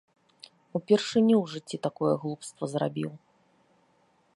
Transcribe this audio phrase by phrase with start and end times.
[0.79, 3.11] Упершыню ў жыцці такое глупства зрабіў.